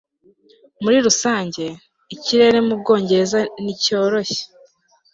muri 0.83 0.97
rusange, 1.05 1.65
ikirere 2.15 2.59
mu 2.67 2.73
bwongereza 2.81 3.39
ni 3.63 3.73
cyoroshye 3.83 4.43